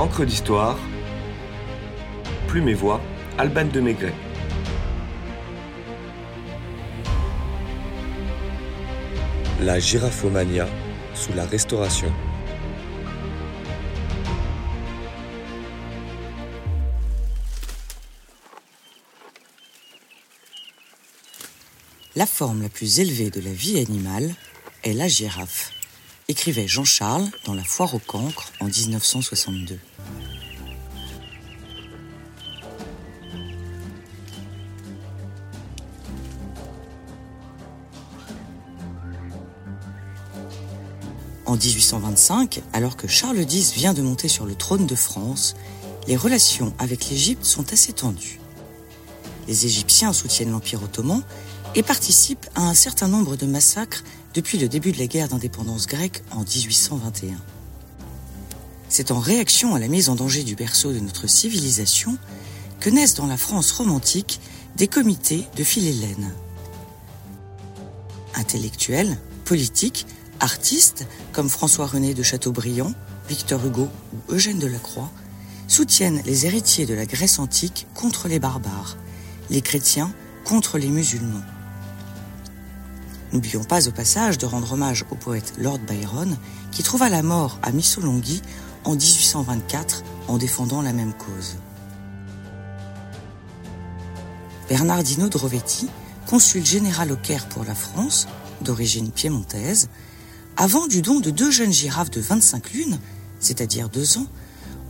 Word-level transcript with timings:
Encre 0.00 0.24
d'histoire, 0.24 0.78
Plume 2.48 2.70
et 2.70 2.74
Voix, 2.74 3.02
Alban 3.36 3.66
de 3.66 3.80
Maigret. 3.80 4.14
La 9.60 9.78
giraphomania 9.78 10.66
sous 11.12 11.34
la 11.34 11.44
Restauration. 11.44 12.10
La 22.16 22.24
forme 22.24 22.62
la 22.62 22.70
plus 22.70 23.00
élevée 23.00 23.28
de 23.28 23.42
la 23.42 23.52
vie 23.52 23.78
animale 23.78 24.34
est 24.82 24.94
la 24.94 25.08
girafe, 25.08 25.72
écrivait 26.28 26.66
Jean 26.66 26.86
Charles 26.86 27.28
dans 27.44 27.52
La 27.52 27.64
Foire 27.64 27.94
au 27.94 27.98
cancre 27.98 28.50
en 28.60 28.64
1962. 28.64 29.78
En 41.50 41.56
1825, 41.56 42.62
alors 42.72 42.96
que 42.96 43.08
Charles 43.08 43.40
X 43.40 43.72
vient 43.72 43.92
de 43.92 44.02
monter 44.02 44.28
sur 44.28 44.46
le 44.46 44.54
trône 44.54 44.86
de 44.86 44.94
France, 44.94 45.56
les 46.06 46.14
relations 46.14 46.72
avec 46.78 47.10
l'Égypte 47.10 47.44
sont 47.44 47.72
assez 47.72 47.92
tendues. 47.92 48.38
Les 49.48 49.66
Égyptiens 49.66 50.12
soutiennent 50.12 50.52
l'Empire 50.52 50.80
ottoman 50.80 51.24
et 51.74 51.82
participe 51.82 52.46
à 52.54 52.68
un 52.68 52.74
certain 52.74 53.08
nombre 53.08 53.34
de 53.34 53.46
massacres 53.46 54.04
depuis 54.32 54.58
le 54.58 54.68
début 54.68 54.92
de 54.92 54.98
la 54.98 55.08
guerre 55.08 55.26
d'indépendance 55.26 55.88
grecque 55.88 56.22
en 56.30 56.44
1821. 56.44 57.34
C'est 58.88 59.10
en 59.10 59.18
réaction 59.18 59.74
à 59.74 59.80
la 59.80 59.88
mise 59.88 60.08
en 60.08 60.14
danger 60.14 60.44
du 60.44 60.54
berceau 60.54 60.92
de 60.92 61.00
notre 61.00 61.26
civilisation 61.26 62.16
que 62.78 62.90
naissent 62.90 63.14
dans 63.14 63.26
la 63.26 63.36
France 63.36 63.72
romantique 63.72 64.38
des 64.76 64.86
comités 64.86 65.48
de 65.56 65.64
philélène. 65.64 66.32
Intellectuels, 68.36 69.18
politiques, 69.44 70.06
artistes 70.40 71.06
comme 71.32 71.48
François-René 71.48 72.14
de 72.14 72.22
Chateaubriand, 72.22 72.92
Victor 73.28 73.64
Hugo 73.64 73.88
ou 74.12 74.32
Eugène 74.34 74.58
Delacroix 74.58 75.10
soutiennent 75.68 76.20
les 76.24 76.46
héritiers 76.46 76.86
de 76.86 76.94
la 76.94 77.06
Grèce 77.06 77.38
antique 77.38 77.86
contre 77.94 78.26
les 78.26 78.40
barbares, 78.40 78.96
les 79.50 79.60
chrétiens 79.60 80.12
contre 80.44 80.78
les 80.78 80.88
musulmans. 80.88 81.44
N'oublions 83.32 83.62
pas 83.62 83.86
au 83.86 83.92
passage 83.92 84.38
de 84.38 84.46
rendre 84.46 84.72
hommage 84.72 85.04
au 85.10 85.14
poète 85.14 85.52
Lord 85.58 85.78
Byron, 85.78 86.36
qui 86.72 86.82
trouva 86.82 87.08
la 87.08 87.22
mort 87.22 87.58
à 87.62 87.70
Missolonghi 87.70 88.42
en 88.82 88.94
1824 88.94 90.02
en 90.26 90.38
défendant 90.38 90.82
la 90.82 90.92
même 90.92 91.12
cause. 91.12 91.56
Bernardino 94.68 95.28
Drovetti, 95.28 95.88
consul 96.26 96.64
général 96.64 97.12
au 97.12 97.16
Caire 97.16 97.48
pour 97.48 97.64
la 97.64 97.74
France, 97.74 98.26
d'origine 98.60 99.10
piémontaise, 99.10 99.88
a 100.60 100.66
vendu 100.66 101.00
don 101.00 101.20
de 101.20 101.30
deux 101.30 101.50
jeunes 101.50 101.72
girafes 101.72 102.10
de 102.10 102.20
25 102.20 102.72
lunes, 102.74 102.98
c'est-à-dire 103.40 103.88
deux 103.88 104.18
ans, 104.18 104.26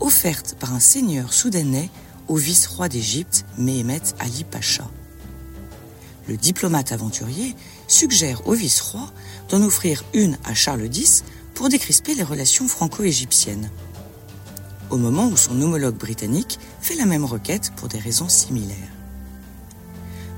offertes 0.00 0.56
par 0.58 0.74
un 0.74 0.80
seigneur 0.80 1.32
soudanais 1.32 1.90
au 2.26 2.34
vice-roi 2.34 2.88
d'Égypte, 2.88 3.44
Mehemet 3.56 4.02
Ali 4.18 4.42
Pacha. 4.42 4.90
Le 6.26 6.36
diplomate 6.36 6.90
aventurier 6.90 7.54
suggère 7.86 8.48
au 8.48 8.54
vice-roi 8.54 9.12
d'en 9.48 9.62
offrir 9.62 10.02
une 10.12 10.38
à 10.44 10.54
Charles 10.54 10.88
X 10.92 11.22
pour 11.54 11.68
décrisper 11.68 12.16
les 12.16 12.24
relations 12.24 12.66
franco-égyptiennes. 12.66 13.70
Au 14.90 14.96
moment 14.96 15.28
où 15.28 15.36
son 15.36 15.62
homologue 15.62 15.96
britannique 15.96 16.58
fait 16.80 16.96
la 16.96 17.06
même 17.06 17.24
requête 17.24 17.70
pour 17.76 17.86
des 17.86 18.00
raisons 18.00 18.28
similaires. 18.28 18.76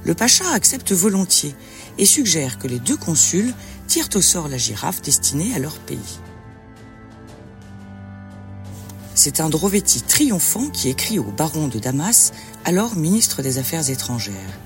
Le 0.04 0.14
pacha 0.14 0.50
accepte 0.52 0.92
volontiers 0.92 1.54
et 1.96 2.04
suggère 2.04 2.58
que 2.58 2.66
les 2.66 2.80
deux 2.80 2.96
consuls 2.96 3.54
tirent 3.92 4.08
au 4.14 4.22
sort 4.22 4.48
la 4.48 4.56
girafe 4.56 5.02
destinée 5.02 5.54
à 5.54 5.58
leur 5.58 5.78
pays. 5.78 6.18
C'est 9.14 9.38
un 9.38 9.50
Drovetti 9.50 10.00
triomphant 10.00 10.70
qui 10.70 10.88
écrit 10.88 11.18
au 11.18 11.24
baron 11.24 11.68
de 11.68 11.78
Damas, 11.78 12.32
alors 12.64 12.96
ministre 12.96 13.42
des 13.42 13.58
Affaires 13.58 13.90
étrangères. 13.90 14.58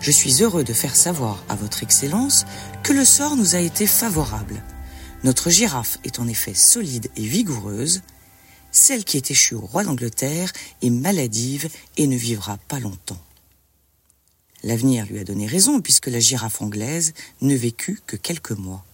Je 0.00 0.10
suis 0.10 0.42
heureux 0.42 0.64
de 0.64 0.72
faire 0.72 0.96
savoir 0.96 1.44
à 1.48 1.54
votre 1.54 1.84
Excellence 1.84 2.44
que 2.82 2.92
le 2.92 3.04
sort 3.04 3.36
nous 3.36 3.54
a 3.54 3.60
été 3.60 3.86
favorable. 3.86 4.64
Notre 5.22 5.48
girafe 5.48 6.00
est 6.02 6.18
en 6.18 6.26
effet 6.26 6.54
solide 6.54 7.12
et 7.14 7.22
vigoureuse. 7.22 8.02
Celle 8.72 9.04
qui 9.04 9.16
est 9.16 9.30
échue 9.30 9.54
au 9.54 9.60
roi 9.60 9.84
d'Angleterre 9.84 10.52
est 10.82 10.90
maladive 10.90 11.68
et 11.96 12.08
ne 12.08 12.16
vivra 12.16 12.58
pas 12.66 12.80
longtemps. 12.80 13.22
L'avenir 14.64 15.06
lui 15.06 15.18
a 15.18 15.24
donné 15.24 15.46
raison 15.46 15.80
puisque 15.80 16.08
la 16.08 16.20
girafe 16.20 16.60
anglaise 16.60 17.14
ne 17.40 17.54
vécut 17.54 18.00
que 18.06 18.16
quelques 18.16 18.52
mois. 18.52 18.84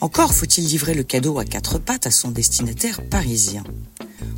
Encore 0.00 0.34
faut-il 0.34 0.64
livrer 0.64 0.94
le 0.94 1.02
cadeau 1.02 1.38
à 1.38 1.44
quatre 1.44 1.78
pattes 1.78 2.06
à 2.06 2.10
son 2.10 2.30
destinataire 2.30 3.08
parisien. 3.08 3.64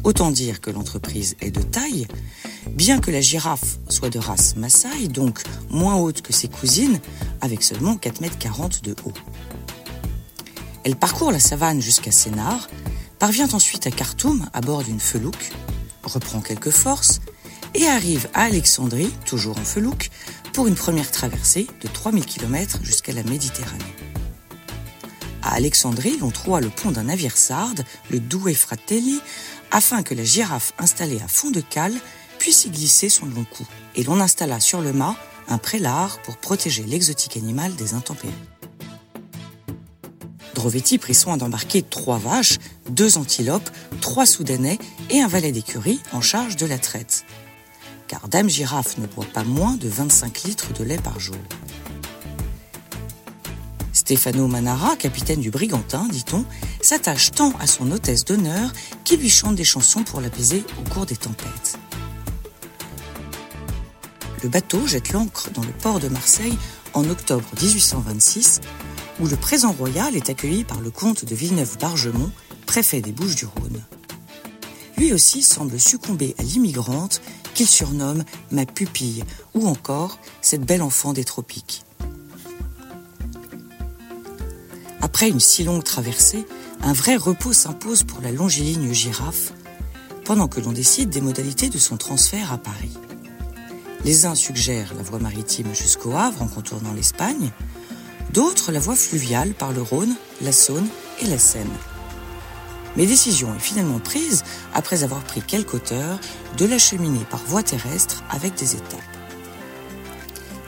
Autant 0.04 0.30
dire 0.30 0.60
que 0.60 0.70
l'entreprise 0.70 1.36
est 1.40 1.50
de 1.50 1.60
taille, 1.60 2.06
bien 2.70 3.00
que 3.00 3.10
la 3.10 3.20
girafe 3.20 3.78
soit 3.88 4.08
de 4.08 4.18
race 4.18 4.56
Maasai, 4.56 5.08
donc 5.08 5.42
moins 5.68 5.96
haute 5.96 6.22
que 6.22 6.32
ses 6.32 6.48
cousines, 6.48 7.00
avec 7.42 7.62
seulement 7.62 7.96
4,40 7.96 8.64
m 8.64 8.70
de 8.82 8.96
haut. 9.04 9.12
Elle 10.84 10.96
parcourt 10.96 11.32
la 11.32 11.40
savane 11.40 11.82
jusqu'à 11.82 12.10
Sénart, 12.10 12.70
parvient 13.18 13.48
ensuite 13.52 13.86
à 13.86 13.90
Khartoum 13.90 14.48
à 14.54 14.62
bord 14.62 14.82
d'une 14.82 15.00
felouque, 15.00 15.50
reprend 16.02 16.40
quelques 16.40 16.70
forces 16.70 17.20
et 17.74 17.86
arrive 17.86 18.28
à 18.34 18.44
Alexandrie, 18.44 19.12
toujours 19.26 19.58
en 19.58 19.64
felouque, 19.64 20.10
pour 20.52 20.66
une 20.66 20.74
première 20.74 21.10
traversée 21.10 21.66
de 21.82 21.88
3000 21.88 22.24
km 22.24 22.78
jusqu'à 22.82 23.12
la 23.12 23.22
Méditerranée. 23.22 23.84
À 25.42 25.54
Alexandrie, 25.54 26.18
l'on 26.20 26.30
trouva 26.30 26.60
le 26.60 26.68
pont 26.68 26.90
d'un 26.90 27.04
navire 27.04 27.36
sarde, 27.36 27.84
le 28.10 28.20
Douai 28.20 28.54
Fratelli, 28.54 29.20
afin 29.70 30.02
que 30.02 30.14
la 30.14 30.24
girafe 30.24 30.72
installée 30.78 31.20
à 31.24 31.28
fond 31.28 31.50
de 31.50 31.60
cale 31.60 31.94
puisse 32.38 32.64
y 32.64 32.70
glisser 32.70 33.08
son 33.08 33.26
long 33.26 33.44
cou. 33.44 33.66
Et 33.94 34.02
l'on 34.02 34.20
installa 34.20 34.60
sur 34.60 34.80
le 34.80 34.92
mât 34.92 35.16
un 35.48 35.58
prélard 35.58 36.20
pour 36.22 36.36
protéger 36.36 36.84
l'exotique 36.84 37.36
animal 37.36 37.74
des 37.74 37.94
intempéries. 37.94 38.34
Drovetti 40.54 40.98
prit 40.98 41.14
soin 41.14 41.36
d'embarquer 41.36 41.82
trois 41.82 42.18
vaches, 42.18 42.58
deux 42.90 43.16
antilopes, 43.16 43.70
trois 44.00 44.26
soudanais 44.26 44.78
et 45.08 45.20
un 45.20 45.28
valet 45.28 45.52
d'écurie 45.52 46.00
en 46.12 46.20
charge 46.20 46.56
de 46.56 46.66
la 46.66 46.78
traite. 46.78 47.24
Car 48.10 48.26
Dame 48.26 48.48
Girafe 48.48 48.98
ne 48.98 49.06
boit 49.06 49.24
pas 49.32 49.44
moins 49.44 49.76
de 49.76 49.88
25 49.88 50.42
litres 50.42 50.72
de 50.72 50.82
lait 50.82 50.98
par 50.98 51.20
jour. 51.20 51.36
Stefano 53.92 54.48
Manara, 54.48 54.96
capitaine 54.96 55.40
du 55.40 55.52
Brigantin, 55.52 56.08
dit-on, 56.10 56.44
s'attache 56.82 57.30
tant 57.30 57.52
à 57.60 57.68
son 57.68 57.92
hôtesse 57.92 58.24
d'honneur 58.24 58.72
qu'il 59.04 59.20
lui 59.20 59.30
chante 59.30 59.54
des 59.54 59.62
chansons 59.62 60.02
pour 60.02 60.20
l'apaiser 60.20 60.64
au 60.80 60.90
cours 60.90 61.06
des 61.06 61.14
tempêtes. 61.14 61.78
Le 64.42 64.48
bateau 64.48 64.88
jette 64.88 65.12
l'ancre 65.12 65.48
dans 65.52 65.62
le 65.62 65.70
port 65.70 66.00
de 66.00 66.08
Marseille 66.08 66.58
en 66.94 67.08
octobre 67.08 67.46
1826, 67.62 68.60
où 69.20 69.28
le 69.28 69.36
présent 69.36 69.70
royal 69.70 70.16
est 70.16 70.30
accueilli 70.30 70.64
par 70.64 70.80
le 70.80 70.90
comte 70.90 71.24
de 71.24 71.34
Villeneuve-Bargemont, 71.36 72.32
préfet 72.66 73.02
des 73.02 73.12
Bouches-du-Rhône. 73.12 73.84
Lui 74.96 75.12
aussi 75.12 75.42
semble 75.42 75.78
succomber 75.78 76.34
à 76.38 76.42
l'immigrante 76.42 77.22
qu'il 77.54 77.66
surnomme 77.66 78.24
ma 78.50 78.66
pupille, 78.66 79.24
ou 79.54 79.66
encore 79.66 80.18
cette 80.40 80.64
belle 80.64 80.82
enfant 80.82 81.12
des 81.12 81.24
tropiques. 81.24 81.84
Après 85.00 85.28
une 85.28 85.40
si 85.40 85.64
longue 85.64 85.84
traversée, 85.84 86.46
un 86.82 86.92
vrai 86.92 87.16
repos 87.16 87.52
s'impose 87.52 88.04
pour 88.04 88.20
la 88.20 88.32
longiligne 88.32 88.92
girafe, 88.92 89.52
pendant 90.24 90.48
que 90.48 90.60
l'on 90.60 90.72
décide 90.72 91.10
des 91.10 91.20
modalités 91.20 91.68
de 91.68 91.78
son 91.78 91.96
transfert 91.96 92.52
à 92.52 92.58
Paris. 92.58 92.96
Les 94.04 94.24
uns 94.24 94.34
suggèrent 94.34 94.94
la 94.94 95.02
voie 95.02 95.18
maritime 95.18 95.74
jusqu'au 95.74 96.12
Havre 96.12 96.42
en 96.42 96.46
contournant 96.46 96.92
l'Espagne, 96.92 97.50
d'autres 98.32 98.72
la 98.72 98.80
voie 98.80 98.94
fluviale 98.94 99.52
par 99.52 99.72
le 99.72 99.82
Rhône, 99.82 100.14
la 100.40 100.52
Saône 100.52 100.88
et 101.20 101.26
la 101.26 101.38
Seine. 101.38 101.68
Mais 102.96 103.06
décision 103.06 103.54
est 103.54 103.60
finalement 103.60 103.98
prise, 103.98 104.44
après 104.74 105.04
avoir 105.04 105.22
pris 105.22 105.42
quelques 105.42 105.74
hauteurs, 105.74 106.18
de 106.58 106.66
l'acheminer 106.66 107.24
par 107.30 107.40
voie 107.44 107.62
terrestre 107.62 108.22
avec 108.30 108.54
des 108.54 108.74
étapes. 108.74 109.00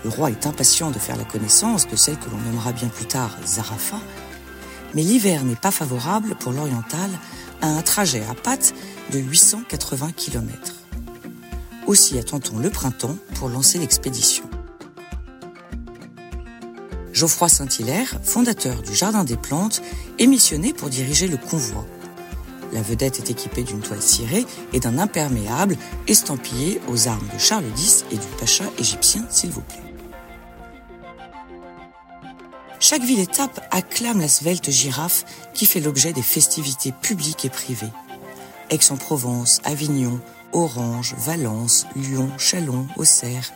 Le 0.05 0.11
roi 0.11 0.31
est 0.31 0.47
impatient 0.47 0.91
de 0.91 0.99
faire 0.99 1.17
la 1.17 1.25
connaissance 1.25 1.87
de 1.87 1.97
celle 1.97 2.19
que 2.19 2.31
l'on 2.31 2.39
nommera 2.39 2.73
bien 2.73 2.89
plus 2.89 3.07
tard 3.07 3.37
Zarafa, 3.45 4.01
mais 4.95 5.03
l'hiver 5.03 5.45
n'est 5.45 5.57
pas 5.57 5.71
favorable 5.71 6.35
pour 6.35 6.53
l'oriental 6.53 7.11
à 7.61 7.69
un 7.69 7.83
trajet 7.83 8.23
à 8.29 8.35
pattes 8.35 8.75
de 9.13 9.19
880 9.19 10.13
km. 10.17 10.75
Aussi 11.87 12.19
attend-on 12.19 12.59
le 12.59 12.71
printemps 12.71 13.17
pour 13.35 13.49
lancer 13.49 13.79
l'expédition. 13.79 14.45
Geoffroy 17.13 17.49
Saint-Hilaire, 17.49 18.19
fondateur 18.23 18.83
du 18.83 18.95
Jardin 18.95 19.23
des 19.23 19.37
Plantes, 19.37 19.83
est 20.19 20.27
missionné 20.27 20.73
pour 20.73 20.89
diriger 20.91 21.29
le 21.29 21.37
convoi. 21.37 21.87
La 22.73 22.81
vedette 22.81 23.19
est 23.19 23.31
équipée 23.31 23.63
d'une 23.63 23.81
toile 23.81 24.03
cirée 24.03 24.47
et 24.73 24.81
d'un 24.81 24.99
imperméable 24.99 25.77
estampillé 26.09 26.81
aux 26.89 27.07
armes 27.07 27.29
de 27.33 27.39
Charles 27.39 27.69
X 27.77 28.05
et 28.11 28.17
du 28.17 28.27
pacha 28.39 28.65
égyptien, 28.79 29.25
s'il 29.29 29.51
vous 29.51 29.61
plaît. 29.61 29.83
Chaque 32.81 33.03
ville-étape 33.03 33.61
acclame 33.71 34.21
la 34.21 34.29
svelte 34.29 34.71
girafe 34.71 35.25
qui 35.55 35.67
fait 35.67 35.81
l'objet 35.81 36.13
des 36.13 36.23
festivités 36.23 36.93
publiques 36.93 37.45
et 37.45 37.51
privées. 37.51 37.93
Aix-en-Provence, 38.71 39.61
Avignon, 39.65 40.21
Orange, 40.53 41.15
Valence, 41.19 41.87
Lyon, 41.95 42.31
Chalon, 42.39 42.87
Auxerre. 42.97 43.53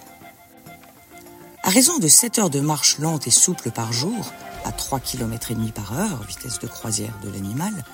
À 1.63 1.71
raison 1.71 1.99
de 1.99 2.07
7 2.07 2.39
heures 2.39 2.51
de 2.51 2.61
marche 2.61 2.99
lente 2.99 3.27
et 3.27 3.33
souple 3.33 3.71
par 3.71 3.93
jour, 3.93 4.33
à 4.65 4.73
3 4.73 5.01
km 5.01 5.51
et 5.51 5.55
demi 5.55 5.73
par 5.73 5.99
heure, 5.99 6.23
vitesse 6.29 6.59
de 6.61 6.67
croisière 6.67 7.19
de 7.25 7.31
l'animal, 7.31 7.85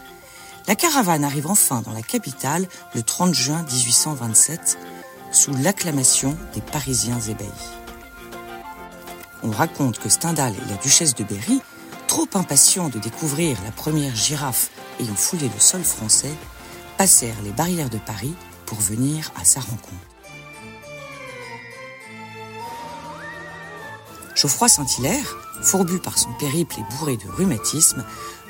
la 0.69 0.77
caravane 0.77 1.25
arrive 1.25 1.47
enfin 1.47 1.83
dans 1.83 1.93
la 1.93 2.03
capitale 2.03 2.67
le 2.95 3.03
30 3.03 3.35
juin 3.35 3.63
1827 3.63 4.79
sous 5.33 5.55
l'acclamation 5.55 6.37
des 6.55 6.61
Parisiens 6.61 7.21
ébahis. 7.21 7.49
On 9.43 9.51
raconte 9.51 9.99
que 9.99 10.09
Stendhal 10.09 10.55
et 10.55 10.71
la 10.71 10.77
duchesse 10.77 11.15
de 11.15 11.25
Berry, 11.25 11.61
trop 12.07 12.29
impatients 12.35 12.89
de 12.89 12.99
découvrir 12.99 13.57
la 13.65 13.73
première 13.73 14.15
girafe 14.15 14.71
ayant 15.01 15.17
foulé 15.17 15.49
le 15.49 15.61
sol 15.61 15.83
français, 15.83 16.33
passèrent 16.97 17.43
les 17.43 17.51
barrières 17.51 17.91
de 17.91 17.99
Paris 17.99 18.35
pour 18.67 18.79
venir 18.79 19.33
à 19.41 19.45
sa 19.45 19.61
rencontre. 19.61 19.89
Geoffroy 24.35 24.69
Saint-Hilaire, 24.69 25.37
fourbu 25.63 25.99
par 25.99 26.19
son 26.19 26.33
périple 26.35 26.77
et 26.79 26.95
bourré 26.95 27.17
de 27.17 27.29
rhumatisme, 27.29 28.05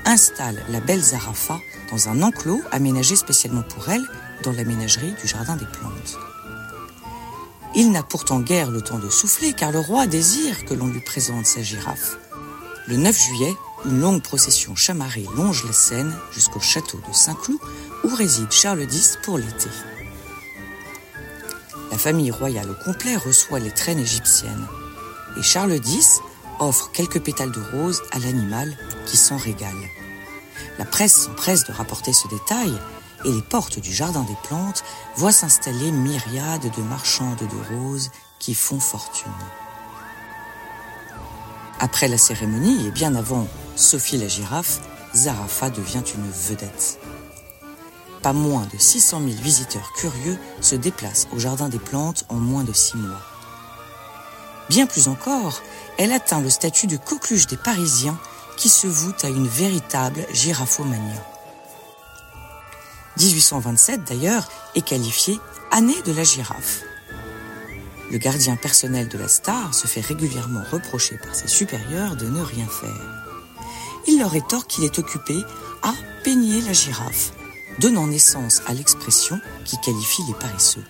installe 0.04 0.62
la 0.68 0.80
belle 0.80 1.02
Zarafa 1.02 1.60
dans 1.90 2.08
un 2.08 2.22
enclos 2.22 2.62
aménagé 2.70 3.16
spécialement 3.16 3.62
pour 3.62 3.88
elle 3.88 4.04
dans 4.42 4.52
la 4.52 4.64
ménagerie 4.64 5.14
du 5.20 5.28
Jardin 5.28 5.56
des 5.56 5.66
Plantes. 5.66 6.18
Il 7.74 7.90
n'a 7.90 8.02
pourtant 8.02 8.40
guère 8.40 8.70
le 8.70 8.82
temps 8.82 8.98
de 8.98 9.08
souffler 9.08 9.54
car 9.54 9.72
le 9.72 9.80
roi 9.80 10.06
désire 10.06 10.64
que 10.64 10.74
l'on 10.74 10.88
lui 10.88 11.00
présente 11.00 11.46
sa 11.46 11.62
girafe. 11.62 12.18
Le 12.86 12.96
9 12.96 13.18
juillet, 13.18 13.54
une 13.86 14.00
longue 14.00 14.22
procession 14.22 14.76
chamarrée 14.76 15.26
longe 15.36 15.64
la 15.64 15.72
Seine 15.72 16.14
jusqu'au 16.32 16.60
château 16.60 16.98
de 16.98 17.14
Saint-Cloud 17.14 17.58
où 18.04 18.14
réside 18.14 18.50
Charles 18.50 18.82
X 18.82 19.18
pour 19.22 19.38
l'été. 19.38 19.70
La 21.90 21.98
famille 21.98 22.30
royale 22.30 22.70
au 22.70 22.84
complet 22.84 23.16
reçoit 23.16 23.58
les 23.58 23.70
traînes 23.70 24.00
égyptiennes 24.00 24.66
et 25.38 25.42
Charles 25.42 25.80
X 25.84 26.20
offre 26.58 26.90
quelques 26.92 27.20
pétales 27.20 27.52
de 27.52 27.60
rose 27.72 28.02
à 28.12 28.18
l'animal 28.18 28.76
qui 29.06 29.16
s'en 29.16 29.36
régale. 29.36 29.88
La 30.78 30.84
presse 30.84 31.24
s'empresse 31.24 31.64
de 31.64 31.72
rapporter 31.72 32.12
ce 32.12 32.28
détail 32.28 32.72
et 33.24 33.30
les 33.30 33.42
portes 33.42 33.78
du 33.78 33.92
jardin 33.92 34.22
des 34.22 34.36
plantes 34.42 34.82
voient 35.16 35.32
s'installer 35.32 35.92
myriades 35.92 36.70
de 36.76 36.82
marchandes 36.82 37.36
de 37.38 37.76
roses 37.76 38.10
qui 38.38 38.54
font 38.54 38.80
fortune. 38.80 39.30
Après 41.78 42.08
la 42.08 42.18
cérémonie 42.18 42.86
et 42.86 42.90
bien 42.90 43.14
avant 43.14 43.46
Sophie 43.76 44.18
la 44.18 44.28
girafe, 44.28 44.80
Zarafa 45.14 45.70
devient 45.70 46.02
une 46.14 46.30
vedette. 46.30 46.98
Pas 48.22 48.32
moins 48.32 48.68
de 48.72 48.78
600 48.78 49.20
000 49.20 49.42
visiteurs 49.42 49.92
curieux 49.94 50.38
se 50.60 50.76
déplacent 50.76 51.26
au 51.32 51.38
Jardin 51.38 51.68
des 51.68 51.80
Plantes 51.80 52.24
en 52.28 52.36
moins 52.36 52.62
de 52.62 52.72
six 52.72 52.96
mois. 52.96 53.20
Bien 54.68 54.86
plus 54.86 55.08
encore, 55.08 55.60
elle 55.98 56.12
atteint 56.12 56.40
le 56.40 56.50
statut 56.50 56.86
de 56.86 56.96
coqueluche 56.96 57.48
des 57.48 57.56
Parisiens 57.56 58.18
qui 58.56 58.68
se 58.68 58.86
voue 58.86 59.12
à 59.22 59.28
une 59.28 59.46
véritable 59.46 60.26
giraphomanie. 60.32 61.20
1827 63.18 64.04
d'ailleurs 64.04 64.48
est 64.74 64.82
qualifiée 64.82 65.38
année 65.70 66.00
de 66.02 66.12
la 66.12 66.24
girafe. 66.24 66.82
Le 68.10 68.18
gardien 68.18 68.56
personnel 68.56 69.08
de 69.08 69.18
la 69.18 69.28
star 69.28 69.74
se 69.74 69.86
fait 69.86 70.00
régulièrement 70.00 70.62
reprocher 70.70 71.16
par 71.16 71.34
ses 71.34 71.48
supérieurs 71.48 72.16
de 72.16 72.26
ne 72.26 72.42
rien 72.42 72.66
faire. 72.66 73.24
Il 74.06 74.18
leur 74.18 74.30
rétorque 74.30 74.68
qu'il 74.68 74.84
est 74.84 74.98
occupé 74.98 75.36
à 75.82 75.94
peigner 76.22 76.60
la 76.62 76.72
girafe, 76.72 77.32
donnant 77.78 78.06
naissance 78.06 78.62
à 78.66 78.74
l'expression 78.74 79.40
qui 79.64 79.78
qualifie 79.80 80.22
les 80.26 80.34
paresseux. 80.34 80.84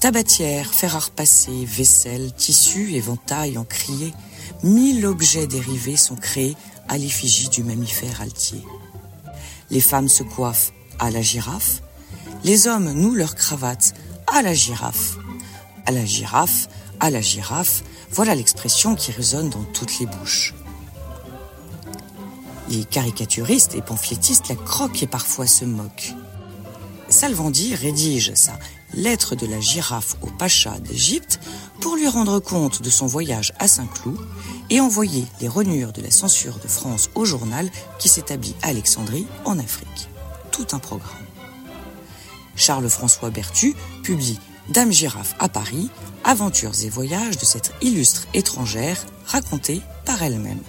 Tabatière, 0.00 0.72
fer 0.72 0.96
à 0.96 1.00
repasser, 1.00 1.64
vaisselle, 1.64 2.32
tissu, 2.32 2.94
éventail, 2.94 3.58
encrier, 3.58 4.14
mille 4.62 5.06
objets 5.06 5.46
dérivés 5.46 5.96
sont 5.96 6.16
créés 6.16 6.56
à 6.88 6.98
l'effigie 6.98 7.48
du 7.48 7.62
mammifère 7.62 8.20
altier. 8.20 8.64
Les 9.70 9.80
femmes 9.80 10.08
se 10.08 10.22
coiffent 10.22 10.72
à 10.98 11.10
la 11.10 11.22
girafe, 11.22 11.82
les 12.44 12.66
hommes 12.66 12.92
nouent 12.92 13.14
leurs 13.14 13.34
cravates 13.34 13.94
à 14.26 14.42
la 14.42 14.54
girafe. 14.54 15.16
À 15.86 15.92
la 15.92 16.04
girafe, 16.04 16.68
à 17.00 17.10
la 17.10 17.20
girafe, 17.20 17.82
voilà 18.10 18.34
l'expression 18.34 18.94
qui 18.94 19.12
résonne 19.12 19.50
dans 19.50 19.64
toutes 19.72 19.98
les 19.98 20.06
bouches. 20.06 20.54
Les 22.68 22.84
caricaturistes 22.84 23.74
et 23.74 23.82
pamphlétistes 23.82 24.48
la 24.48 24.54
croquent 24.54 25.02
et 25.02 25.06
parfois 25.06 25.46
se 25.46 25.64
moquent. 25.64 26.14
Salvandi 27.08 27.74
rédige 27.74 28.32
sa 28.34 28.56
lettre 28.94 29.34
de 29.34 29.46
la 29.46 29.60
girafe 29.60 30.16
au 30.22 30.26
pacha 30.26 30.78
d'Égypte 30.78 31.40
pour 31.80 31.96
lui 31.96 32.08
rendre 32.08 32.38
compte 32.40 32.82
de 32.82 32.90
son 32.90 33.06
voyage 33.06 33.52
à 33.58 33.66
Saint-Cloud 33.66 34.18
et 34.68 34.80
envoyer 34.80 35.24
les 35.40 35.48
renures 35.48 35.92
de 35.92 36.02
la 36.02 36.10
censure 36.10 36.58
de 36.58 36.68
France 36.68 37.10
au 37.14 37.24
journal 37.24 37.70
qui 37.98 38.08
s'établit 38.08 38.54
à 38.62 38.68
Alexandrie 38.68 39.26
en 39.44 39.58
Afrique. 39.58 40.08
Tout 40.50 40.66
un 40.72 40.78
programme. 40.78 41.10
Charles-François 42.54 43.30
Berthu 43.30 43.74
publie 44.02 44.38
Dame 44.68 44.92
girafe 44.92 45.34
à 45.38 45.48
Paris, 45.48 45.90
aventures 46.22 46.72
et 46.84 46.88
voyages 46.88 47.38
de 47.38 47.44
cette 47.44 47.72
illustre 47.80 48.26
étrangère 48.34 49.04
racontée 49.26 49.80
par 50.04 50.22
elle-même. 50.22 50.60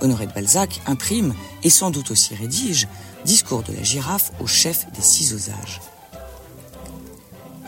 Honoré 0.00 0.26
de 0.26 0.32
Balzac 0.32 0.80
imprime, 0.86 1.34
et 1.64 1.70
sans 1.70 1.90
doute 1.90 2.12
aussi 2.12 2.34
rédige, 2.34 2.86
Discours 3.24 3.64
de 3.64 3.72
la 3.72 3.82
girafe 3.82 4.30
au 4.40 4.46
chef 4.46 4.86
des 4.92 5.02
six 5.02 5.34
osages. 5.34 5.80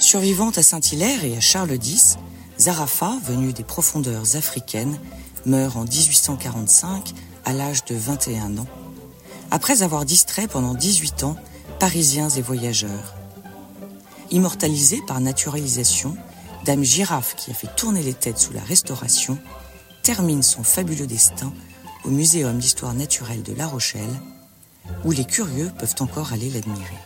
Survivante 0.00 0.56
à 0.56 0.62
Saint-Hilaire 0.62 1.26
et 1.26 1.36
à 1.36 1.40
Charles 1.40 1.74
X, 1.74 2.16
Zarafa, 2.58 3.18
venue 3.22 3.52
des 3.52 3.62
profondeurs 3.62 4.34
africaines, 4.34 4.98
meurt 5.44 5.76
en 5.76 5.84
1845 5.84 7.12
à 7.44 7.52
l'âge 7.52 7.84
de 7.84 7.94
21 7.94 8.56
ans, 8.56 8.66
après 9.50 9.82
avoir 9.82 10.06
distrait 10.06 10.48
pendant 10.48 10.72
18 10.72 11.24
ans 11.24 11.36
Parisiens 11.78 12.30
et 12.30 12.40
voyageurs. 12.40 13.14
Immortalisée 14.30 15.02
par 15.06 15.20
naturalisation, 15.20 16.16
Dame 16.64 16.82
Girafe, 16.82 17.36
qui 17.36 17.50
a 17.50 17.54
fait 17.54 17.74
tourner 17.76 18.02
les 18.02 18.14
têtes 18.14 18.38
sous 18.38 18.54
la 18.54 18.62
Restauration, 18.62 19.36
termine 20.02 20.42
son 20.42 20.62
fabuleux 20.62 21.06
destin 21.06 21.52
au 22.04 22.08
Muséum 22.10 22.58
d'histoire 22.58 22.94
naturelle 22.94 23.42
de 23.42 23.52
La 23.52 23.66
Rochelle, 23.66 24.20
où 25.04 25.12
les 25.12 25.26
curieux 25.26 25.70
peuvent 25.78 25.96
encore 26.00 26.32
aller 26.32 26.48
l'admirer. 26.48 26.96